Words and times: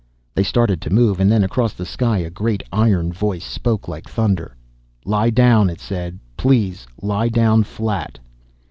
They 0.33 0.41
started 0.41 0.81
to 0.81 0.89
move, 0.89 1.19
and 1.19 1.31
then 1.31 1.43
across 1.43 1.73
the 1.73 1.85
sky 1.85 2.17
a 2.17 2.31
great 2.31 2.63
iron 2.71 3.13
voice 3.13 3.43
spoke 3.45 3.87
like 3.87 4.09
thunder. 4.09 4.55
"Lie 5.05 5.29
down," 5.29 5.69
it 5.69 5.79
said, 5.79 6.17
"please. 6.35 6.87
Lie 7.03 7.29
down 7.29 7.61
flat." 7.63 8.17